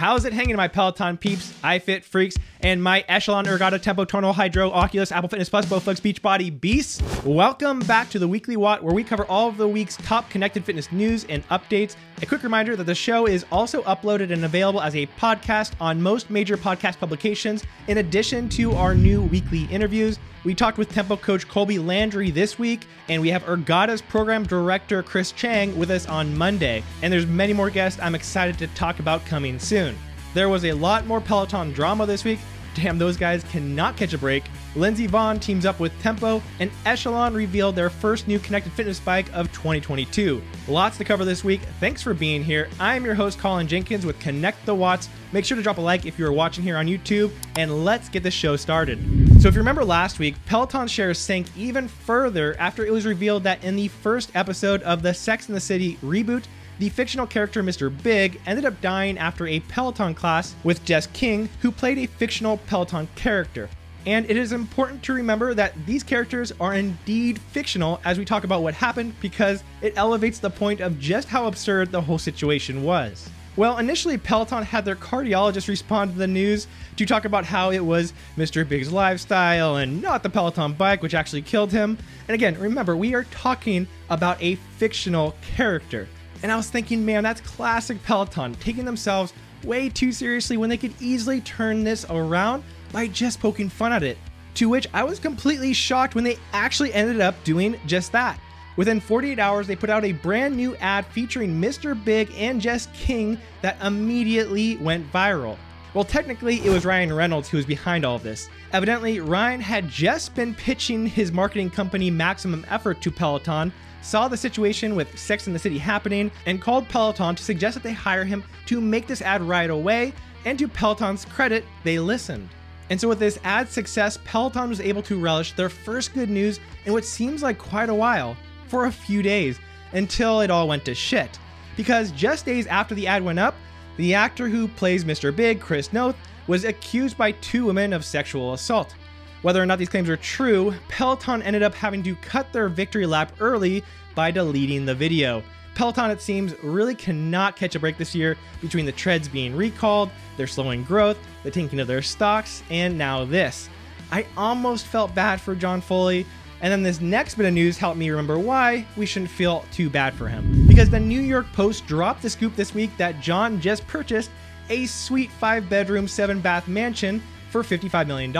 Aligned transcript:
How's 0.00 0.24
it 0.24 0.32
hanging, 0.32 0.56
my 0.56 0.66
Peloton 0.66 1.18
peeps, 1.18 1.52
iFit 1.62 2.04
freaks, 2.04 2.34
and 2.62 2.82
my 2.82 3.04
Echelon 3.08 3.46
Ergatta 3.46 3.80
Tempo 3.80 4.04
Tonal 4.04 4.32
Hydro 4.32 4.70
Oculus 4.70 5.12
Apple 5.12 5.28
Fitness 5.28 5.48
Plus 5.48 5.66
Bowflex 5.66 6.00
Beachbody 6.00 6.60
beasts? 6.60 7.00
Welcome 7.24 7.80
back 7.80 8.10
to 8.10 8.18
the 8.18 8.28
Weekly 8.28 8.56
Watt, 8.56 8.82
where 8.82 8.94
we 8.94 9.02
cover 9.02 9.24
all 9.26 9.48
of 9.48 9.56
the 9.56 9.68
week's 9.68 9.96
top 9.96 10.28
connected 10.30 10.64
fitness 10.64 10.92
news 10.92 11.24
and 11.28 11.46
updates. 11.48 11.96
A 12.22 12.26
quick 12.26 12.42
reminder 12.42 12.76
that 12.76 12.84
the 12.84 12.94
show 12.94 13.26
is 13.26 13.46
also 13.50 13.82
uploaded 13.82 14.30
and 14.30 14.44
available 14.44 14.80
as 14.80 14.94
a 14.94 15.06
podcast 15.18 15.72
on 15.80 16.02
most 16.02 16.28
major 16.28 16.56
podcast 16.56 16.98
publications, 16.98 17.64
in 17.88 17.98
addition 17.98 18.48
to 18.50 18.72
our 18.72 18.94
new 18.94 19.22
weekly 19.22 19.64
interviews. 19.64 20.18
We 20.44 20.54
talked 20.54 20.78
with 20.78 20.90
Tempo 20.90 21.16
coach 21.16 21.48
Colby 21.48 21.78
Landry 21.78 22.30
this 22.30 22.58
week, 22.58 22.86
and 23.08 23.20
we 23.20 23.28
have 23.30 23.44
Ergatta's 23.44 24.02
program 24.02 24.44
director 24.44 25.02
Chris 25.02 25.32
Chang 25.32 25.78
with 25.78 25.90
us 25.90 26.06
on 26.06 26.36
Monday. 26.36 26.82
And 27.02 27.12
there's 27.12 27.26
many 27.26 27.52
more 27.52 27.70
guests 27.70 28.00
I'm 28.02 28.14
excited 28.14 28.58
to 28.58 28.66
talk 28.68 28.98
about 29.00 29.24
coming 29.26 29.58
soon. 29.58 29.96
There 30.34 30.48
was 30.48 30.64
a 30.64 30.72
lot 30.72 31.06
more 31.06 31.20
Peloton 31.20 31.72
drama 31.72 32.06
this 32.06 32.24
week. 32.24 32.38
Damn, 32.74 32.98
those 32.98 33.16
guys 33.16 33.42
cannot 33.44 33.96
catch 33.96 34.12
a 34.12 34.18
break. 34.18 34.44
Lindsey 34.76 35.08
Vonn 35.08 35.40
teams 35.40 35.66
up 35.66 35.80
with 35.80 35.92
Tempo, 36.00 36.40
and 36.60 36.70
Echelon 36.86 37.34
revealed 37.34 37.74
their 37.74 37.90
first 37.90 38.28
new 38.28 38.38
connected 38.38 38.72
fitness 38.72 39.00
bike 39.00 39.26
of 39.32 39.50
2022. 39.52 40.40
Lots 40.68 40.96
to 40.98 41.04
cover 41.04 41.24
this 41.24 41.42
week. 41.42 41.60
Thanks 41.80 42.00
for 42.00 42.14
being 42.14 42.44
here. 42.44 42.68
I'm 42.78 43.04
your 43.04 43.14
host, 43.14 43.40
Colin 43.40 43.66
Jenkins 43.66 44.06
with 44.06 44.20
Connect 44.20 44.64
the 44.66 44.74
Watts. 44.74 45.08
Make 45.32 45.44
sure 45.44 45.56
to 45.56 45.62
drop 45.62 45.78
a 45.78 45.80
like 45.80 46.06
if 46.06 46.16
you're 46.18 46.32
watching 46.32 46.62
here 46.62 46.76
on 46.76 46.86
YouTube, 46.86 47.32
and 47.56 47.84
let's 47.84 48.08
get 48.08 48.22
the 48.22 48.30
show 48.30 48.54
started. 48.54 49.19
So, 49.40 49.48
if 49.48 49.54
you 49.54 49.60
remember 49.62 49.86
last 49.86 50.18
week, 50.18 50.34
Peloton 50.44 50.86
shares 50.86 51.18
sank 51.18 51.46
even 51.56 51.88
further 51.88 52.54
after 52.58 52.84
it 52.84 52.92
was 52.92 53.06
revealed 53.06 53.44
that 53.44 53.64
in 53.64 53.74
the 53.74 53.88
first 53.88 54.30
episode 54.34 54.82
of 54.82 55.00
the 55.00 55.14
Sex 55.14 55.48
and 55.48 55.56
the 55.56 55.60
City 55.62 55.96
reboot, 56.04 56.44
the 56.78 56.90
fictional 56.90 57.26
character 57.26 57.62
Mr. 57.62 57.90
Big 58.02 58.38
ended 58.44 58.66
up 58.66 58.78
dying 58.82 59.16
after 59.16 59.46
a 59.46 59.60
Peloton 59.60 60.14
class 60.14 60.54
with 60.62 60.84
Jess 60.84 61.06
King, 61.14 61.48
who 61.62 61.72
played 61.72 61.96
a 61.96 62.04
fictional 62.04 62.58
Peloton 62.66 63.08
character. 63.14 63.70
And 64.04 64.30
it 64.30 64.36
is 64.36 64.52
important 64.52 65.02
to 65.04 65.14
remember 65.14 65.54
that 65.54 65.72
these 65.86 66.02
characters 66.02 66.52
are 66.60 66.74
indeed 66.74 67.38
fictional 67.38 67.98
as 68.04 68.18
we 68.18 68.26
talk 68.26 68.44
about 68.44 68.62
what 68.62 68.74
happened 68.74 69.14
because 69.22 69.64
it 69.80 69.94
elevates 69.96 70.38
the 70.38 70.50
point 70.50 70.80
of 70.80 71.00
just 71.00 71.28
how 71.28 71.46
absurd 71.46 71.90
the 71.92 72.02
whole 72.02 72.18
situation 72.18 72.82
was. 72.82 73.30
Well, 73.56 73.78
initially, 73.78 74.16
Peloton 74.16 74.62
had 74.62 74.84
their 74.84 74.96
cardiologist 74.96 75.68
respond 75.68 76.12
to 76.12 76.18
the 76.18 76.26
news 76.26 76.68
to 76.96 77.04
talk 77.04 77.24
about 77.24 77.44
how 77.44 77.70
it 77.70 77.84
was 77.84 78.12
Mr. 78.36 78.66
Big's 78.66 78.92
lifestyle 78.92 79.76
and 79.76 80.00
not 80.00 80.22
the 80.22 80.30
Peloton 80.30 80.72
bike, 80.74 81.02
which 81.02 81.14
actually 81.14 81.42
killed 81.42 81.72
him. 81.72 81.98
And 82.28 82.34
again, 82.34 82.56
remember, 82.58 82.96
we 82.96 83.14
are 83.14 83.24
talking 83.24 83.88
about 84.08 84.40
a 84.40 84.54
fictional 84.54 85.34
character. 85.56 86.08
And 86.42 86.52
I 86.52 86.56
was 86.56 86.70
thinking, 86.70 87.04
man, 87.04 87.24
that's 87.24 87.40
classic 87.40 88.02
Peloton, 88.04 88.54
taking 88.54 88.84
themselves 88.84 89.32
way 89.64 89.88
too 89.88 90.12
seriously 90.12 90.56
when 90.56 90.70
they 90.70 90.76
could 90.76 90.94
easily 91.00 91.40
turn 91.40 91.84
this 91.84 92.06
around 92.08 92.62
by 92.92 93.08
just 93.08 93.40
poking 93.40 93.68
fun 93.68 93.92
at 93.92 94.02
it. 94.02 94.16
To 94.54 94.68
which 94.68 94.86
I 94.94 95.04
was 95.04 95.18
completely 95.18 95.72
shocked 95.72 96.14
when 96.14 96.24
they 96.24 96.38
actually 96.52 96.92
ended 96.92 97.20
up 97.20 97.42
doing 97.44 97.78
just 97.86 98.12
that. 98.12 98.40
Within 98.76 99.00
48 99.00 99.38
hours, 99.38 99.66
they 99.66 99.76
put 99.76 99.90
out 99.90 100.04
a 100.04 100.12
brand 100.12 100.56
new 100.56 100.76
ad 100.76 101.04
featuring 101.06 101.60
Mr. 101.60 102.02
Big 102.04 102.30
and 102.36 102.60
Jess 102.60 102.88
King 102.94 103.38
that 103.62 103.76
immediately 103.82 104.76
went 104.76 105.10
viral. 105.12 105.58
Well, 105.92 106.04
technically, 106.04 106.64
it 106.64 106.70
was 106.70 106.84
Ryan 106.84 107.12
Reynolds 107.12 107.48
who 107.48 107.56
was 107.56 107.66
behind 107.66 108.04
all 108.04 108.14
of 108.14 108.22
this. 108.22 108.48
Evidently, 108.72 109.18
Ryan 109.18 109.60
had 109.60 109.88
just 109.88 110.36
been 110.36 110.54
pitching 110.54 111.04
his 111.04 111.32
marketing 111.32 111.68
company 111.68 112.10
Maximum 112.10 112.64
Effort 112.70 113.02
to 113.02 113.10
Peloton, 113.10 113.72
saw 114.00 114.28
the 114.28 114.36
situation 114.36 114.94
with 114.94 115.18
Sex 115.18 115.48
in 115.48 115.52
the 115.52 115.58
City 115.58 115.78
happening, 115.78 116.30
and 116.46 116.62
called 116.62 116.88
Peloton 116.88 117.34
to 117.34 117.42
suggest 117.42 117.74
that 117.74 117.82
they 117.82 117.92
hire 117.92 118.24
him 118.24 118.44
to 118.66 118.80
make 118.80 119.08
this 119.08 119.20
ad 119.20 119.42
right 119.42 119.68
away. 119.68 120.12
And 120.44 120.56
to 120.60 120.68
Peloton's 120.68 121.24
credit, 121.24 121.64
they 121.82 121.98
listened. 121.98 122.48
And 122.88 123.00
so, 123.00 123.08
with 123.08 123.18
this 123.18 123.38
ad 123.42 123.68
success, 123.68 124.18
Peloton 124.24 124.68
was 124.68 124.80
able 124.80 125.02
to 125.02 125.20
relish 125.20 125.52
their 125.52 125.68
first 125.68 126.14
good 126.14 126.30
news 126.30 126.60
in 126.86 126.92
what 126.92 127.04
seems 127.04 127.42
like 127.42 127.58
quite 127.58 127.88
a 127.88 127.94
while 127.94 128.36
for 128.70 128.86
a 128.86 128.92
few 128.92 129.22
days 129.22 129.58
until 129.92 130.40
it 130.40 130.50
all 130.50 130.68
went 130.68 130.84
to 130.84 130.94
shit. 130.94 131.38
Because 131.76 132.12
just 132.12 132.46
days 132.46 132.66
after 132.66 132.94
the 132.94 133.06
ad 133.06 133.22
went 133.22 133.38
up, 133.38 133.54
the 133.96 134.14
actor 134.14 134.48
who 134.48 134.68
plays 134.68 135.04
Mr. 135.04 135.34
Big, 135.34 135.60
Chris 135.60 135.92
Noth, 135.92 136.16
was 136.46 136.64
accused 136.64 137.18
by 137.18 137.32
two 137.32 137.66
women 137.66 137.92
of 137.92 138.04
sexual 138.04 138.54
assault. 138.54 138.94
Whether 139.42 139.62
or 139.62 139.66
not 139.66 139.78
these 139.78 139.88
claims 139.88 140.08
are 140.08 140.16
true, 140.16 140.74
Peloton 140.88 141.42
ended 141.42 141.62
up 141.62 141.74
having 141.74 142.02
to 142.04 142.14
cut 142.16 142.52
their 142.52 142.68
victory 142.68 143.06
lap 143.06 143.32
early 143.40 143.82
by 144.14 144.30
deleting 144.30 144.84
the 144.84 144.94
video. 144.94 145.42
Peloton, 145.74 146.10
it 146.10 146.20
seems, 146.20 146.54
really 146.62 146.94
cannot 146.94 147.56
catch 147.56 147.74
a 147.74 147.80
break 147.80 147.96
this 147.96 148.14
year 148.14 148.36
between 148.60 148.84
the 148.84 148.92
treads 148.92 149.28
being 149.28 149.56
recalled, 149.56 150.10
their 150.36 150.46
slowing 150.46 150.84
growth, 150.84 151.18
the 151.42 151.50
tanking 151.50 151.80
of 151.80 151.86
their 151.86 152.02
stocks, 152.02 152.62
and 152.70 152.98
now 152.98 153.24
this. 153.24 153.68
I 154.12 154.26
almost 154.36 154.86
felt 154.86 155.14
bad 155.14 155.40
for 155.40 155.54
John 155.54 155.80
Foley, 155.80 156.26
and 156.62 156.72
then 156.72 156.82
this 156.82 157.00
next 157.00 157.36
bit 157.36 157.46
of 157.46 157.54
news 157.54 157.78
helped 157.78 157.98
me 157.98 158.10
remember 158.10 158.38
why 158.38 158.86
we 158.96 159.06
shouldn't 159.06 159.30
feel 159.30 159.64
too 159.72 159.88
bad 159.88 160.14
for 160.14 160.28
him. 160.28 160.66
Because 160.66 160.90
the 160.90 161.00
New 161.00 161.20
York 161.20 161.46
Post 161.52 161.86
dropped 161.86 162.22
the 162.22 162.30
scoop 162.30 162.54
this 162.54 162.74
week 162.74 162.90
that 162.98 163.20
John 163.20 163.60
just 163.60 163.86
purchased 163.86 164.30
a 164.68 164.86
sweet 164.86 165.30
5 165.32 165.68
bedroom, 165.68 166.06
7 166.06 166.40
bath 166.40 166.68
mansion 166.68 167.22
for 167.50 167.62
$55 167.62 168.06
million. 168.06 168.32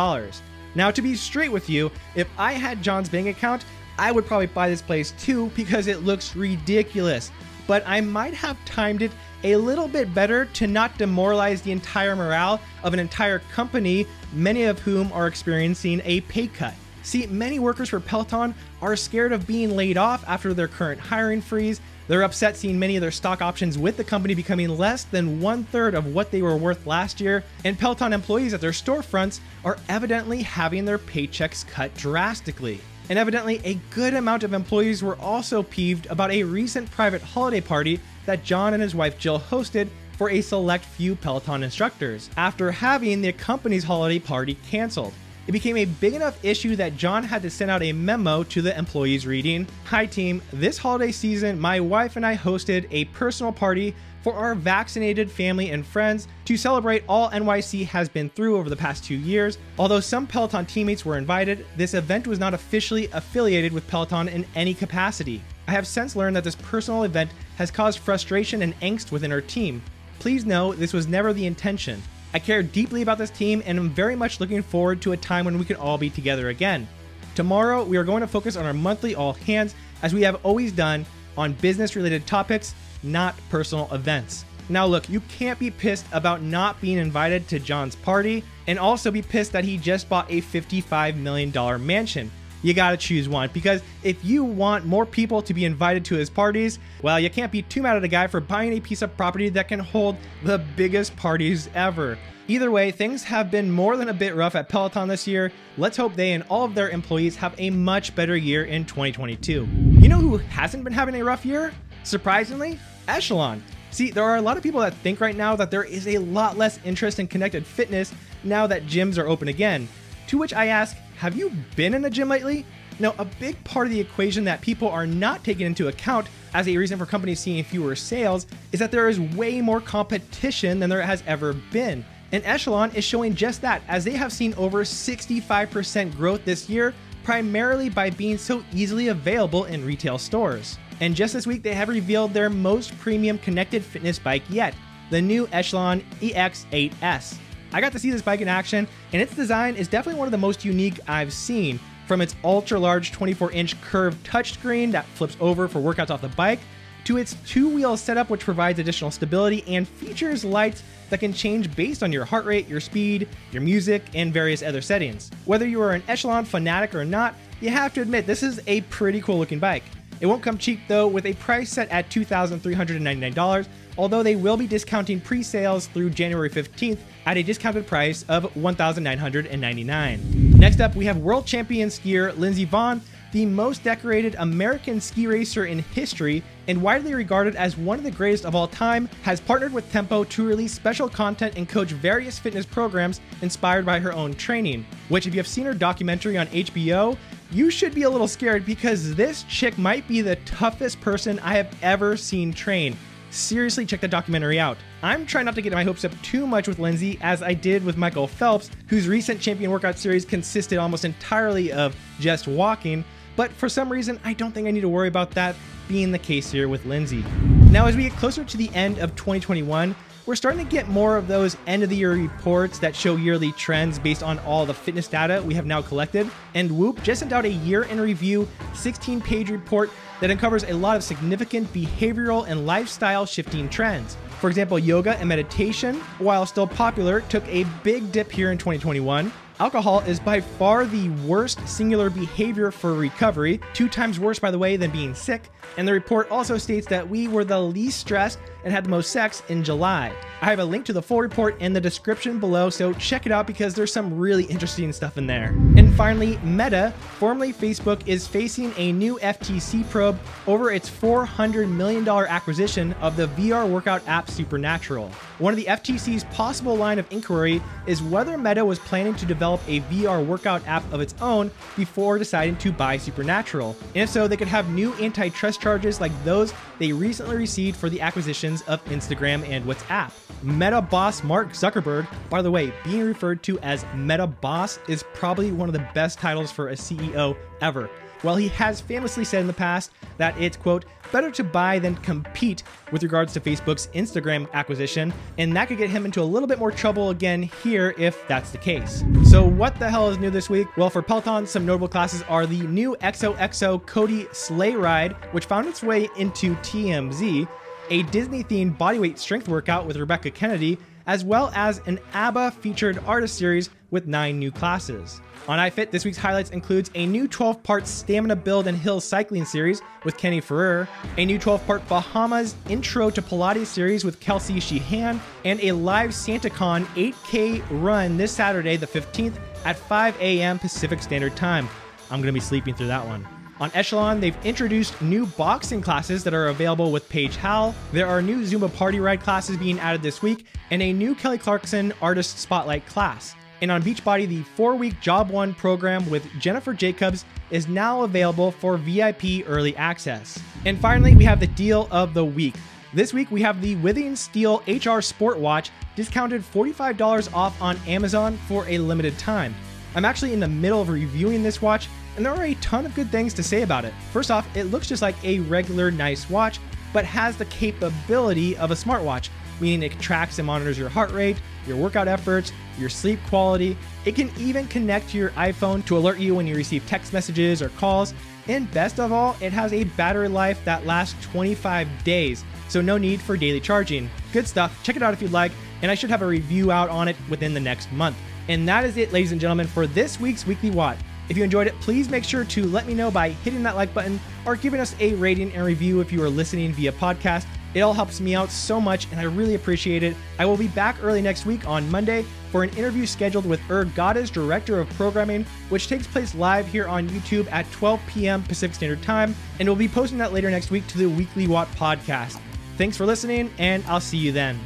Now, 0.75 0.91
to 0.91 1.03
be 1.03 1.15
straight 1.17 1.51
with 1.51 1.69
you, 1.69 1.91
if 2.15 2.29
I 2.39 2.53
had 2.53 2.83
John's 2.83 3.09
bank 3.09 3.27
account, 3.27 3.65
I 3.99 4.13
would 4.13 4.27
probably 4.27 4.47
buy 4.47 4.69
this 4.69 4.83
place 4.83 5.13
too 5.19 5.51
because 5.57 5.87
it 5.87 6.05
looks 6.05 6.37
ridiculous. 6.37 7.33
But 7.67 7.83
I 7.87 8.01
might 8.01 8.35
have 8.35 8.63
timed 8.65 9.03
it 9.03 9.13
a 9.45 9.57
little 9.57 9.89
bit 9.89 10.13
better 10.15 10.45
to 10.45 10.67
not 10.67 10.97
demoralize 10.99 11.63
the 11.63 11.73
entire 11.73 12.15
morale 12.15 12.61
of 12.83 12.93
an 12.93 13.01
entire 13.01 13.41
company, 13.53 14.07
many 14.33 14.65
of 14.65 14.79
whom 14.79 15.13
are 15.13 15.27
experiencing 15.27 16.03
a 16.05 16.21
pay 16.23 16.47
cut. 16.47 16.75
See, 17.03 17.27
many 17.27 17.59
workers 17.59 17.89
for 17.89 18.01
Peloton 18.01 18.55
are 18.83 18.95
scared 18.97 19.33
of 19.33 19.47
being 19.47 19.75
laid 19.75 19.97
off 19.97 20.25
after 20.29 20.53
their 20.53 20.69
current 20.69 21.01
hiring 21.01 21.41
freeze. 21.41 21.81
They're 22.09 22.23
upset 22.23 22.57
seeing 22.57 22.79
many 22.79 22.97
of 22.97 23.01
their 23.01 23.11
stock 23.11 23.41
options 23.41 23.79
with 23.79 23.97
the 23.97 24.05
company 24.05 24.35
becoming 24.35 24.69
less 24.69 25.05
than 25.05 25.41
one 25.41 25.65
third 25.65 25.95
of 25.95 26.13
what 26.13 26.31
they 26.31 26.43
were 26.43 26.57
worth 26.57 26.87
last 26.87 27.21
year. 27.21 27.45
And 27.65 27.79
Peloton 27.79 28.13
employees 28.13 28.53
at 28.53 28.61
their 28.61 28.73
storefronts 28.73 29.41
are 29.65 29.79
evidently 29.89 30.43
having 30.43 30.85
their 30.85 30.99
paychecks 30.99 31.67
cut 31.67 31.95
drastically. 31.97 32.81
And 33.09 33.19
evidently, 33.19 33.61
a 33.65 33.81
good 33.91 34.15
amount 34.15 34.45
of 34.45 34.53
employees 34.53 35.03
were 35.03 35.17
also 35.17 35.63
peeved 35.63 36.07
about 36.07 36.31
a 36.31 36.45
recent 36.45 36.91
private 36.91 37.23
holiday 37.23 37.61
party 37.61 38.01
that 38.27 38.45
John 38.45 38.75
and 38.75 38.83
his 38.83 38.95
wife 38.95 39.19
Jill 39.19 39.41
hosted 39.41 39.89
for 40.13 40.31
a 40.31 40.41
select 40.41 40.85
few 40.85 41.17
Peloton 41.17 41.63
instructors 41.63 42.29
after 42.37 42.71
having 42.71 43.23
the 43.23 43.33
company's 43.33 43.85
holiday 43.85 44.19
party 44.19 44.59
canceled. 44.69 45.15
It 45.51 45.53
became 45.53 45.79
a 45.79 45.85
big 45.85 46.15
enough 46.15 46.45
issue 46.45 46.77
that 46.77 46.97
John 46.97 47.25
had 47.25 47.43
to 47.43 47.51
send 47.51 47.73
out 47.73 47.83
a 47.83 47.93
memo 47.93 48.45
to 48.45 48.63
the 48.63 48.79
employees 48.79 49.27
reading 49.27 49.67
Hi, 49.87 50.07
team. 50.07 50.41
This 50.53 50.79
holiday 50.79 51.11
season, 51.11 51.59
my 51.59 51.81
wife 51.81 52.15
and 52.15 52.25
I 52.25 52.37
hosted 52.37 52.87
a 52.93 53.07
personal 53.07 53.51
party 53.51 53.97
for 54.23 54.33
our 54.33 54.55
vaccinated 54.55 55.29
family 55.29 55.71
and 55.71 55.85
friends 55.85 56.29
to 56.45 56.57
celebrate 56.57 57.03
all 57.09 57.31
NYC 57.31 57.85
has 57.87 58.09
been 58.09 58.31
through 58.31 58.59
over 58.59 58.71
the 58.71 58.77
past 58.77 59.03
two 59.03 59.17
years. 59.17 59.59
Although 59.77 59.99
some 59.99 60.25
Peloton 60.25 60.67
teammates 60.67 61.05
were 61.05 61.19
invited, 61.19 61.67
this 61.77 61.95
event 61.95 62.29
was 62.29 62.39
not 62.39 62.55
officially 62.55 63.09
affiliated 63.13 63.73
with 63.73 63.89
Peloton 63.89 64.29
in 64.29 64.47
any 64.55 64.73
capacity. 64.73 65.43
I 65.67 65.73
have 65.73 65.89
since 65.89 66.15
learned 66.15 66.37
that 66.37 66.45
this 66.45 66.55
personal 66.55 67.03
event 67.03 67.33
has 67.57 67.73
caused 67.73 67.99
frustration 67.99 68.63
and 68.63 68.79
angst 68.79 69.11
within 69.11 69.33
our 69.33 69.41
team. 69.41 69.83
Please 70.21 70.47
know 70.47 70.75
this 70.75 70.93
was 70.93 71.09
never 71.09 71.33
the 71.33 71.47
intention. 71.47 72.01
I 72.33 72.39
care 72.39 72.63
deeply 72.63 73.03
about 73.03 73.19
this 73.19 73.31
team 73.31 73.63
and 73.67 73.79
am 73.79 73.91
very 73.91 74.15
much 74.15 74.41
looking 74.41 74.63
forward 74.63 75.03
to 75.03 75.13
a 75.13 75.17
time 75.17 75.45
when 75.45 75.59
we 75.59 75.65
can 75.65 75.77
all 75.77 75.99
be 75.99 76.11
together 76.11 76.49
again. 76.49 76.87
Tomorrow, 77.35 77.85
we 77.85 77.97
are 77.97 78.05
going 78.05 78.21
to 78.21 78.27
focus 78.27 78.57
on 78.57 78.65
our 78.65 78.73
monthly 78.73 79.15
all 79.15 79.33
hands, 79.33 79.75
as 80.03 80.15
we 80.15 80.23
have 80.23 80.45
always 80.45 80.73
done, 80.73 81.07
on 81.37 81.55
business 81.55 81.97
related 81.97 82.27
topics, 82.27 82.75
not 83.03 83.35
personal 83.51 83.89
events. 83.93 84.45
Now, 84.69 84.87
look, 84.87 85.09
you 85.09 85.21
can't 85.23 85.59
be 85.59 85.71
pissed 85.71 86.07
about 86.13 86.43
not 86.43 86.81
being 86.81 86.99
invited 86.99 87.49
to 87.49 87.59
John's 87.59 87.97
party 87.97 88.45
and 88.69 88.79
also 88.79 89.11
be 89.11 89.23
pissed 89.23 89.53
that 89.53 89.65
he 89.65 89.77
just 89.77 90.09
bought 90.09 90.31
a 90.31 90.41
$55 90.41 91.17
million 91.17 91.87
mansion 91.87 92.31
you 92.63 92.75
gotta 92.75 92.97
choose 92.97 93.29
one 93.29 93.51
because 93.53 93.83
if 94.03 94.25
you 94.25 94.45
want 94.45 94.85
more 94.85 95.07
people 95.07 95.43
to 95.43 95.55
be 95.55 95.65
invited 95.65 96.05
to 96.07 96.15
his 96.15 96.31
parties, 96.31 96.79
well, 97.03 97.19
you 97.19 97.31
can't 97.31 97.53
be 97.53 97.63
too 97.63 97.83
mad 97.83 97.97
at 97.97 98.05
a 98.05 98.09
guy 98.09 98.27
for 98.27 98.41
buying 98.41 98.73
a 98.75 98.81
piece 98.81 99.03
of 99.03 99.17
property 99.17 99.49
that 99.51 99.69
can 99.69 99.81
hold 99.81 100.17
the 100.45 100.59
biggest 100.77 101.17
parties 101.17 101.69
ever. 101.75 102.19
Either 102.49 102.71
way, 102.71 102.91
things 102.91 103.23
have 103.23 103.49
been 103.49 103.71
more 103.71 103.97
than 103.97 104.09
a 104.09 104.13
bit 104.13 104.35
rough 104.35 104.57
at 104.57 104.69
Peloton 104.69 105.07
this 105.07 105.25
year. 105.27 105.53
Let's 105.79 105.97
hope 105.97 106.17
they 106.17 106.33
and 106.33 106.43
all 106.49 106.65
of 106.65 106.75
their 106.75 106.91
employees 106.91 107.37
have 107.37 107.55
a 107.59 107.71
much 107.71 108.15
better 108.17 108.37
year 108.37 108.65
in 108.65 108.85
2022. 108.85 109.69
You 110.01 110.09
know 110.09 110.19
who 110.19 110.39
hasn't 110.39 110.83
been 110.83 110.93
having 110.93 111.15
a 111.15 111.25
rough 111.25 111.47
year? 111.47 111.73
Surprisingly, 112.03 112.81
Echelon. 113.07 113.63
See, 113.93 114.11
there 114.11 114.25
are 114.25 114.37
a 114.37 114.43
lot 114.43 114.57
of 114.57 114.63
people 114.63 114.81
that 114.81 114.95
think 114.95 115.21
right 115.21 115.37
now 115.37 115.55
that 115.57 115.71
there 115.71 115.85
is 115.85 116.09
a 116.09 116.19
lot 116.19 116.57
less 116.57 116.79
interest 116.85 117.21
in 117.21 117.29
connected 117.29 117.67
fitness 117.67 118.13
now 118.43 118.67
that 118.67 118.87
gyms 118.87 119.17
are 119.17 119.29
open 119.29 119.49
again. 119.49 119.89
To 120.29 120.39
which 120.39 120.53
I 120.53 120.67
ask, 120.67 120.97
have 121.21 121.37
you 121.37 121.53
been 121.77 121.93
in 121.93 122.07
a 122.07 122.09
gym 122.09 122.31
lately? 122.31 122.65
Now, 122.99 123.15
a 123.19 123.27
big 123.27 123.63
part 123.63 123.87
of 123.87 123.93
the 123.93 124.01
equation 124.01 124.45
that 124.45 124.63
people 124.63 124.89
are 124.89 125.07
not 125.07 125.45
taking 125.45 125.67
into 125.67 125.89
account 125.89 126.29
as 126.55 126.67
a 126.67 126.75
reason 126.75 126.99
for 126.99 127.05
companies 127.05 127.41
seeing 127.41 127.63
fewer 127.63 127.95
sales 127.95 128.47
is 128.73 128.81
that 128.81 128.91
there 128.91 129.07
is 129.07 129.21
way 129.21 129.61
more 129.61 129.83
competition 129.83 130.81
than 130.81 130.89
there 130.89 131.03
has 131.03 131.23
ever 131.27 131.53
been. 131.53 132.07
And 132.33 132.43
Echelon 132.47 132.91
is 132.95 133.05
showing 133.05 133.35
just 133.35 133.61
that, 133.61 133.83
as 133.87 134.03
they 134.03 134.13
have 134.13 134.33
seen 134.33 134.55
over 134.55 134.83
65% 134.83 136.17
growth 136.17 136.47
this 136.47 136.71
year, 136.71 136.95
primarily 137.23 137.91
by 137.91 138.09
being 138.09 138.39
so 138.39 138.65
easily 138.73 139.09
available 139.09 139.67
in 139.67 139.85
retail 139.85 140.17
stores. 140.17 140.79
And 141.01 141.15
just 141.15 141.35
this 141.35 141.47
week, 141.47 141.63
they 141.63 141.75
have 141.75 141.91
revealed 141.91 142.33
their 142.33 142.49
most 142.49 142.99
premium 142.99 143.37
connected 143.37 143.85
fitness 143.85 144.19
bike 144.19 144.45
yet, 144.49 144.75
the 145.11 145.21
new 145.21 145.47
Echelon 145.53 146.03
EX8S. 146.23 147.37
I 147.73 147.81
got 147.81 147.93
to 147.93 147.99
see 147.99 148.11
this 148.11 148.23
bike 148.23 148.41
in 148.41 148.49
action, 148.49 148.89
and 149.13 149.23
its 149.23 149.35
design 149.35 149.77
is 149.77 149.89
definitely 149.89 150.19
one 150.19 150.27
of 150.27 150.33
the 150.33 150.39
most 150.39 150.65
unique 150.65 150.99
I've 151.07 151.33
seen. 151.33 151.79
From 152.07 152.21
its 152.21 152.35
ultra 152.43 152.79
large 152.79 153.13
24 153.13 153.53
inch 153.53 153.81
curved 153.83 154.27
touchscreen 154.27 154.91
that 154.93 155.07
flips 155.07 155.37
over 155.41 155.69
for 155.69 155.79
workouts 155.81 156.11
off 156.11 156.23
the 156.23 156.29
bike, 156.29 156.59
to 157.05 157.17
its 157.17 157.37
two 157.47 157.69
wheel 157.69 157.97
setup, 157.97 158.31
which 158.31 158.41
provides 158.41 158.79
additional 158.79 159.11
stability 159.11 159.65
and 159.67 159.89
features 159.89 160.45
lights 160.45 160.83
that 161.09 161.21
can 161.21 161.33
change 161.33 161.75
based 161.75 162.03
on 162.03 162.13
your 162.13 162.25
heart 162.25 162.45
rate, 162.45 162.69
your 162.69 162.81
speed, 162.81 163.29
your 163.53 163.63
music, 163.63 164.03
and 164.15 164.33
various 164.33 164.63
other 164.63 164.83
settings. 164.83 165.31
Whether 165.45 165.67
you 165.67 165.81
are 165.83 165.93
an 165.93 166.03
Echelon 166.09 166.45
fanatic 166.45 166.95
or 166.95 167.05
not, 167.05 167.35
you 167.61 167.71
have 167.71 167.95
to 167.95 168.03
admit 168.03 168.27
this 168.27 168.43
is 168.43 168.61
a 168.67 168.81
pretty 168.83 169.21
cool 169.21 169.39
looking 169.39 169.59
bike. 169.59 169.85
It 170.21 170.27
won't 170.27 170.43
come 170.43 170.59
cheap 170.59 170.81
though, 170.87 171.09
with 171.09 171.25
a 171.25 171.33
price 171.35 171.71
set 171.71 171.89
at 171.89 172.11
$2,399, 172.11 173.69
although 173.97 174.23
they 174.23 174.37
will 174.37 174.57
be 174.57 174.67
discounting 174.67 175.21
pre 175.21 175.43
sales 175.43 175.87
through 175.87 176.11
January 176.11 176.51
15th 176.51 176.99
at 177.27 177.39
a 177.39 177.43
discounted 177.43 177.87
price 177.87 178.25
of 178.29 178.55
1,999. 178.55 180.59
Next 180.59 180.81
up, 180.81 180.95
we 180.95 181.07
have 181.07 181.17
world 181.17 181.47
champion 181.47 181.89
skier 181.89 182.37
Lindsey 182.37 182.67
Vonn, 182.67 183.01
the 183.33 183.47
most 183.47 183.85
decorated 183.85 184.35
American 184.39 185.01
ski 185.01 185.27
racer 185.27 185.65
in 185.65 185.79
history 185.79 186.43
and 186.69 186.83
widely 186.83 187.15
regarded 187.15 187.57
as 187.57 187.77
one 187.77 187.97
of 187.97 188.05
the 188.05 188.11
greatest 188.11 188.45
of 188.45 188.55
all 188.55 188.67
time, 188.67 189.09
has 189.23 189.41
partnered 189.41 189.73
with 189.73 189.91
Tempo 189.93 190.25
to 190.25 190.47
release 190.47 190.75
special 190.75 191.09
content 191.09 191.55
and 191.57 191.69
coach 191.69 191.93
various 191.93 192.39
fitness 192.39 192.67
programs 192.67 193.21
inspired 193.41 193.87
by 193.87 194.01
her 194.01 194.13
own 194.13 194.35
training. 194.35 194.85
Which, 195.09 195.27
if 195.27 195.35
you 195.35 195.39
have 195.39 195.47
seen 195.47 195.65
her 195.65 195.75
documentary 195.75 196.37
on 196.37 196.49
HBO, 196.49 197.17
you 197.53 197.71
should 197.71 197.95
be 197.95 198.03
a 198.03 198.11
little 198.11 198.29
scared 198.29 198.65
because 198.65 199.15
this 199.15 199.43
chick 199.45 199.77
might 199.77 200.07
be 200.07 200.21
the 200.21 200.37
toughest 200.37 201.01
person 201.01 201.39
I 201.41 201.55
have 201.55 201.75
ever 201.83 202.17
seen 202.17 202.53
train. 202.53 202.97
Seriously, 203.31 203.87
check 203.87 204.01
the 204.01 204.09
documentary 204.09 204.59
out. 204.59 204.77
I'm 205.03 205.25
trying 205.25 205.45
not 205.45 205.55
to 205.55 205.63
get 205.63 205.73
my 205.73 205.85
hopes 205.85 206.05
up 206.05 206.13
too 206.23 206.47
much 206.47 206.67
with 206.67 206.79
Lindsey, 206.79 207.19
as 207.21 207.43
I 207.43 207.55
did 207.55 207.85
with 207.85 207.97
Michael 207.97 208.27
Phelps, 208.27 208.71
whose 208.89 209.07
recent 209.09 209.41
champion 209.41 209.71
workout 209.71 209.99
series 209.99 210.25
consisted 210.25 210.79
almost 210.79 211.05
entirely 211.05 211.73
of 211.73 211.97
just 212.19 212.49
walking, 212.49 213.05
but 213.37 213.51
for 213.53 213.69
some 213.69 213.91
reason, 213.91 214.21
I 214.25 214.33
don't 214.33 214.53
think 214.53 214.69
I 214.69 214.71
need 214.71 214.81
to 214.83 214.89
worry 214.89 215.09
about 215.09 215.31
that 215.33 215.57
being 215.89 216.13
the 216.13 216.19
case 216.19 216.51
here 216.51 216.69
with 216.69 216.85
Lindsey. 216.85 217.25
Now, 217.71 217.87
as 217.87 217.97
we 217.97 218.05
get 218.05 218.13
closer 218.13 218.45
to 218.45 218.57
the 218.57 218.69
end 218.75 218.99
of 218.99 219.15
2021, 219.17 219.95
we're 220.27 220.37
starting 220.37 220.65
to 220.65 220.71
get 220.71 220.89
more 220.89 221.17
of 221.17 221.29
those 221.29 221.57
end 221.67 221.83
of 221.83 221.89
the 221.89 221.97
year 221.97 222.13
reports 222.13 222.79
that 222.79 222.95
show 222.95 223.17
yearly 223.17 223.53
trends 223.53 223.99
based 223.99 224.23
on 224.23 224.39
all 224.41 224.67
the 224.67 224.75
fitness 224.75 225.09
data 225.09 225.43
we 225.45 225.55
have 225.55 225.67
now 225.67 225.83
collected. 225.83 226.31
And 226.55 226.71
Whoop 226.71 227.03
just 227.03 227.21
sent 227.21 227.33
out 227.33 227.45
a 227.45 227.51
year 227.51 227.85
in 227.85 228.01
review 228.01 228.47
16 228.75 229.21
page 229.21 229.51
report 229.51 229.91
that 230.21 230.31
uncovers 230.31 230.65
a 230.65 230.75
lot 230.75 230.97
of 230.97 231.03
significant 231.03 231.73
behavioral 231.73 232.47
and 232.47 232.67
lifestyle 232.67 233.25
shifting 233.25 233.69
trends. 233.69 234.17
For 234.41 234.49
example, 234.49 234.79
yoga 234.79 235.17
and 235.17 235.29
meditation, 235.29 235.97
while 236.19 236.47
still 236.47 236.67
popular, 236.67 237.21
took 237.23 237.47
a 237.49 237.65
big 237.83 238.13
dip 238.13 238.31
here 238.31 238.53
in 238.53 238.59
2021. 238.59 239.33
Alcohol 239.61 240.01
is 240.01 240.19
by 240.19 240.41
far 240.41 240.87
the 240.87 241.11
worst 241.27 241.69
singular 241.69 242.09
behavior 242.09 242.71
for 242.71 242.95
recovery, 242.95 243.61
two 243.75 243.91
times 243.91 244.19
worse, 244.19 244.39
by 244.39 244.51
the 244.51 244.59
way, 244.59 244.79
than 244.79 244.91
being 244.91 245.15
sick. 245.15 245.51
And 245.77 245.87
the 245.87 245.93
report 245.93 246.31
also 246.31 246.57
states 246.57 246.87
that 246.87 247.07
we 247.07 247.29
were 247.29 247.45
the 247.45 247.61
least 247.61 248.01
stressed 248.01 248.39
and 248.65 248.73
had 248.73 248.87
the 248.87 248.89
most 248.89 249.13
sex 249.13 249.43
in 249.51 249.63
July. 249.63 250.15
I 250.41 250.47
have 250.47 250.61
a 250.61 250.65
link 250.65 250.87
to 250.87 250.95
the 250.95 251.03
full 251.03 251.21
report 251.21 251.61
in 251.61 251.75
the 251.75 251.81
description 251.81 252.41
below, 252.41 252.71
so 252.71 252.95
check 252.95 253.27
it 253.27 253.33
out 253.33 253.47
because 253.47 253.75
there's 253.75 253.93
some 253.93 254.17
really 254.17 254.45
interesting 254.45 254.95
stuff 254.95 255.19
in 255.19 255.27
there. 255.27 255.55
And 255.81 255.95
finally, 255.95 256.37
Meta, 256.45 256.93
formerly 257.19 257.55
Facebook, 257.55 258.07
is 258.07 258.27
facing 258.27 258.75
a 258.77 258.93
new 258.93 259.19
FTC 259.21 259.89
probe 259.89 260.19
over 260.47 260.73
its 260.73 260.91
$400 260.91 261.71
million 261.71 262.07
acquisition 262.07 262.93
of 263.01 263.17
the 263.17 263.29
VR 263.29 263.67
workout 263.67 264.07
app 264.07 264.29
Supernatural. 264.29 265.11
One 265.39 265.55
of 265.55 265.57
the 265.57 265.65
FTC's 265.65 266.25
possible 266.25 266.77
line 266.77 266.99
of 266.99 267.11
inquiry 267.11 267.63
is 267.87 268.03
whether 268.03 268.37
Meta 268.37 268.63
was 268.63 268.79
planning 268.79 269.15
to 269.15 269.25
develop 269.25 269.63
a 269.67 269.81
VR 269.81 270.23
workout 270.23 270.61
app 270.69 270.85
of 270.93 271.01
its 271.01 271.15
own 271.23 271.51
before 271.79 272.19
deciding 272.19 272.57
to 272.57 272.73
buy 272.73 272.99
Supernatural. 272.99 273.75
And 273.95 274.03
if 274.03 274.11
so, 274.11 274.29
they 274.29 274.37
could 274.37 274.49
have 274.49 274.69
new 274.69 274.93
antitrust 274.97 275.63
charges 275.63 275.99
like 275.99 276.13
those 276.25 276.53
they 276.79 276.93
recently 276.93 277.37
received 277.37 277.79
for 277.79 277.89
the 277.89 278.03
acquisitions 278.03 278.61
of 278.63 278.85
Instagram 278.85 279.49
and 279.49 279.65
WhatsApp. 279.65 280.13
Meta 280.43 280.83
boss 280.83 281.23
Mark 281.23 281.53
Zuckerberg, 281.53 282.07
by 282.29 282.43
the 282.43 282.51
way, 282.51 282.73
being 282.85 283.05
referred 283.05 283.43
to 283.45 283.59
as 283.61 283.85
Meta 283.95 284.27
boss 284.27 284.79
is 284.89 285.03
probably 285.15 285.53
one 285.53 285.70
of 285.71 285.81
the 285.81 285.89
best 285.95 286.19
titles 286.19 286.51
for 286.53 286.69
a 286.69 286.75
CEO 286.75 287.37
ever. 287.61 287.89
Well, 288.23 288.37
he 288.37 288.49
has 288.49 288.81
famously 288.81 289.25
said 289.25 289.41
in 289.41 289.47
the 289.47 289.53
past 289.53 289.93
that 290.19 290.39
it's, 290.39 290.57
quote, 290.57 290.85
better 291.11 291.31
to 291.31 291.43
buy 291.43 291.79
than 291.79 291.97
compete 291.97 292.63
with 292.93 293.03
regards 293.03 293.33
to 293.33 293.41
Facebook's 293.41 293.87
Instagram 293.95 294.51
acquisition, 294.53 295.13
and 295.39 295.57
that 295.57 295.69
could 295.69 295.79
get 295.79 295.89
him 295.89 296.05
into 296.05 296.21
a 296.21 296.25
little 296.25 296.47
bit 296.47 296.59
more 296.59 296.71
trouble 296.71 297.11
again 297.11 297.43
here 297.43 297.95
if 297.97 298.27
that's 298.29 298.51
the 298.51 298.59
case. 298.59 299.03
So, 299.25 299.43
what 299.45 299.79
the 299.79 299.89
hell 299.89 300.11
is 300.11 300.19
new 300.19 300.31
this 300.31 300.51
week? 300.51 300.69
Well, 300.77 300.91
for 300.91 301.01
Peloton, 301.01 301.47
some 301.47 301.65
notable 301.65 301.89
classes 301.89 302.23
are 302.29 302.47
the 302.47 302.61
new 302.67 302.95
XOXO 303.01 303.87
Cody 303.87 304.27
Sleigh 304.33 304.75
Ride, 304.75 305.13
which 305.33 305.47
found 305.47 305.67
its 305.67 305.83
way 305.83 306.09
into 306.19 306.55
TMZ, 306.57 307.49
a 307.89 308.03
Disney 308.05 308.45
themed 308.45 308.77
bodyweight 308.77 309.19
strength 309.19 309.49
workout 309.49 309.87
with 309.87 309.97
Rebecca 309.97 310.31
Kennedy, 310.31 310.79
as 311.07 311.25
well 311.25 311.51
as 311.55 311.81
an 311.87 311.99
ABBA 312.13 312.51
featured 312.53 313.03
artist 313.07 313.37
series 313.37 313.71
with 313.91 314.07
nine 314.07 314.39
new 314.39 314.51
classes. 314.51 315.21
On 315.49 315.59
iFit, 315.59 315.91
this 315.91 316.05
week's 316.05 316.19
highlights 316.19 316.51
includes 316.51 316.91
a 316.95 317.07
new 317.07 317.27
12-part 317.27 317.87
stamina 317.87 318.37
build 318.37 318.67
and 318.67 318.77
hill 318.77 319.01
cycling 319.01 319.45
series 319.45 319.81
with 320.05 320.17
Kenny 320.17 320.41
Ferrer, 320.41 320.89
a 321.17 321.25
new 321.25 321.39
12-part 321.39 321.89
Bahamas 321.89 322.55
Intro 322.69 323.11
to 323.11 323.23
Pilates 323.23 323.67
series 323.67 324.05
with 324.05 324.21
Kelsey 324.21 324.61
Sheehan, 324.61 325.21
and 325.45 325.59
a 325.61 325.73
live 325.73 326.11
SantaCon 326.11 326.85
8K 326.95 327.65
run 327.83 328.17
this 328.17 328.33
Saturday, 328.33 328.77
the 328.77 328.87
15th, 328.87 329.35
at 329.65 329.77
5 329.77 330.21
a.m. 330.21 330.59
Pacific 330.59 331.03
Standard 331.03 331.37
Time. 331.37 331.69
I'm 332.11 332.23
to 332.23 332.33
be 332.33 332.41
sleeping 332.41 332.75
through 332.75 332.89
that 332.89 333.07
one. 333.07 333.27
On 333.61 333.71
Echelon, 333.75 334.21
they've 334.21 334.37
introduced 334.45 335.01
new 335.03 335.27
boxing 335.27 335.83
classes 335.83 336.25
that 336.25 336.33
are 336.33 336.49
available 336.49 336.91
with 336.91 337.07
Paige 337.11 337.37
Howell. 337.37 337.75
There 337.93 338.07
are 338.07 338.23
new 338.23 338.43
Zumba 338.43 338.75
Party 338.75 339.01
Ride 339.01 339.21
classes 339.21 339.59
being 339.59 339.79
added 339.81 340.01
this 340.01 340.23
week, 340.23 340.47
and 340.71 340.81
a 340.81 340.93
new 340.95 341.15
Kelly 341.15 341.37
Clarkson 341.37 341.93
Artist 342.01 342.39
Spotlight 342.39 342.87
class. 342.87 343.35
And 343.63 343.71
on 343.71 343.83
Beachbody, 343.83 344.27
the 344.27 344.43
four 344.43 344.75
week 344.75 345.01
Job 345.01 345.31
One 345.31 345.55
program 345.55 346.09
with 346.09 346.27
Jennifer 346.39 346.73
Jacobs 346.73 347.25
is 347.51 347.69
now 347.69 348.03
available 348.03 348.53
for 348.53 348.77
VIP 348.79 349.47
early 349.47 349.77
access. 349.77 350.39
And 350.65 350.79
finally, 350.79 351.15
we 351.15 351.25
have 351.25 351.41
the 351.41 351.47
deal 351.47 351.89
of 351.91 352.15
the 352.15 352.25
week. 352.25 352.55
This 352.93 353.13
week, 353.13 353.31
we 353.31 353.43
have 353.43 353.61
the 353.61 353.77
Withings 353.77 354.19
Steel 354.19 354.63
HR 354.67 355.01
Sport 355.01 355.39
Watch 355.39 355.71
discounted 355.95 356.43
$45 356.43 357.33
off 357.35 357.61
on 357.61 357.77
Amazon 357.87 358.37
for 358.49 358.67
a 358.67 358.79
limited 358.79 359.19
time. 359.19 359.55
I'm 359.95 360.05
actually 360.05 360.33
in 360.33 360.41
the 360.41 360.49
middle 360.49 360.81
of 360.81 360.89
reviewing 360.89 361.43
this 361.43 361.61
watch, 361.61 361.89
and 362.17 362.25
there 362.25 362.33
are 362.33 362.45
a 362.45 362.55
ton 362.55 362.87
of 362.87 362.95
good 362.95 363.11
things 363.11 363.35
to 363.35 363.43
say 363.43 363.63
about 363.63 363.85
it. 363.85 363.93
First 364.13 364.31
off, 364.31 364.49
it 364.57 364.65
looks 364.65 364.89
just 364.89 365.03
like 365.03 365.23
a 365.25 365.41
regular 365.41 365.91
nice 365.91 366.31
watch, 366.31 366.59
but 366.93 367.05
has 367.05 367.37
the 367.37 367.45
capability 367.47 368.57
of 368.57 368.71
a 368.71 368.75
smartwatch, 368.75 369.29
meaning 369.61 369.83
it 369.83 369.99
tracks 370.01 370.39
and 370.39 370.47
monitors 370.47 370.79
your 370.79 370.89
heart 370.89 371.13
rate, 371.13 371.41
your 371.67 371.77
workout 371.77 372.09
efforts, 372.09 372.53
your 372.79 372.89
sleep 372.89 373.19
quality. 373.29 373.77
It 374.05 374.15
can 374.15 374.31
even 374.39 374.67
connect 374.69 375.11
to 375.11 375.19
your 375.19 375.31
iPhone 375.31 375.85
to 375.87 375.97
alert 375.97 376.19
you 376.19 376.35
when 376.35 376.47
you 376.47 376.55
receive 376.55 376.87
text 376.87 377.13
messages 377.13 377.63
or 377.63 377.69
calls. 377.71 378.15
And 378.49 378.71
best 378.73 378.99
of 378.99 379.13
all, 379.13 379.37
it 379.41 379.53
has 379.53 379.73
a 379.73 379.85
battery 379.85 380.29
life 380.29 380.65
that 380.65 380.87
lasts 380.87 381.23
25 381.27 381.89
days, 382.05 382.45
so 382.69 382.81
no 382.81 382.99
need 382.99 383.21
for 383.21 383.37
daily 383.37 383.61
charging. 383.61 384.11
Good 384.33 384.49
stuff. 384.49 384.83
Check 384.83 384.97
it 384.97 385.03
out 385.03 385.13
if 385.15 385.23
you'd 385.23 385.33
like, 385.33 385.53
and 385.83 385.91
I 385.91 385.95
should 385.95 386.11
have 386.11 386.23
a 386.23 386.27
review 386.27 386.73
out 386.73 386.89
on 386.89 387.09
it 387.09 387.17
within 387.29 387.55
the 387.55 387.61
next 387.61 387.93
month. 387.93 388.17
And 388.49 388.67
that 388.69 388.85
is 388.85 388.97
it, 388.97 389.13
ladies 389.13 389.33
and 389.33 389.41
gentlemen, 389.41 389.67
for 389.67 389.87
this 389.87 390.19
week's 390.19 390.47
Weekly 390.47 390.71
Watt. 390.71 390.97
If 391.29 391.37
you 391.37 391.45
enjoyed 391.45 391.69
it, 391.69 391.81
please 391.81 392.09
make 392.09 392.25
sure 392.25 392.45
to 392.45 392.67
let 392.67 392.87
me 392.87 392.95
know 392.95 393.09
by 393.09 393.29
hitting 393.29 393.63
that 393.63 393.77
like 393.77 393.95
button 393.95 394.19
or 394.45 394.57
giving 394.57 394.81
us 394.81 394.97
a 394.99 395.15
rating 395.15 395.53
and 395.53 395.65
review 395.65 396.01
if 396.01 396.11
you 396.11 396.21
are 396.25 396.29
listening 396.29 396.73
via 396.73 396.91
podcast. 396.91 397.47
It 397.75 397.81
all 397.81 397.93
helps 397.93 398.21
me 398.21 398.35
out 398.35 398.51
so 398.51 398.81
much 398.81 399.07
and 399.11 399.21
I 399.21 399.25
really 399.25 399.55
appreciate 399.55 400.03
it. 400.03 400.17
I 400.39 400.47
will 400.47 400.57
be 400.57 400.69
back 400.69 400.97
early 401.03 401.23
next 401.23 401.47
week 401.47 401.67
on 401.69 401.91
Monday 401.91 402.25
for 402.51 402.63
an 402.63 402.71
interview 402.71 403.07
scheduled 403.07 403.47
with 403.47 403.61
Ergatta's 403.69 404.31
Director 404.31 404.81
of 404.81 404.89
Programming, 404.91 405.45
which 405.69 405.89
takes 405.89 406.07
place 406.07 406.35
live 406.35 406.67
here 406.67 406.87
on 406.87 407.09
YouTube 407.09 407.51
at 407.53 407.71
12 407.71 408.01
p.m. 408.09 408.43
Pacific 408.43 408.75
Standard 408.75 409.03
Time, 409.03 409.35
and 409.59 409.69
we'll 409.69 409.77
be 409.77 409.89
posting 409.89 410.19
that 410.19 410.33
later 410.33 410.51
next 410.51 410.71
week 410.71 410.87
to 410.89 410.99
the 410.99 411.09
Weekly 411.09 411.47
Watt 411.47 411.69
podcast. 411.77 412.41
Thanks 412.77 412.97
for 412.97 413.07
listening, 413.07 413.53
and 413.59 413.85
I'll 413.87 414.01
see 414.01 414.19
you 414.19 414.33
then. 414.33 414.59